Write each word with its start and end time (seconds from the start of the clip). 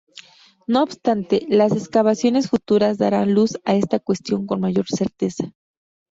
No 0.65 0.81
obstante 0.81 1.45
las 1.47 1.71
excavaciones 1.73 2.49
futuras 2.49 2.97
darán 2.97 3.35
luz 3.35 3.59
a 3.65 3.75
esta 3.75 3.99
cuestión 3.99 4.47
con 4.47 4.59
mayor 4.59 4.87
certeza. 4.87 5.53